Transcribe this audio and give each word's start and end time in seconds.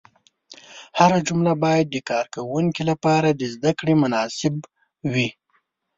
هره 0.99 1.19
جمله 1.27 1.53
باید 1.63 1.87
د 1.91 1.95
کاروونکي 2.09 2.83
لپاره 2.91 3.29
د 3.33 3.41
زده 3.53 3.71
کړې 3.79 3.93
مناسب 4.03 4.55
وي. 5.13 5.29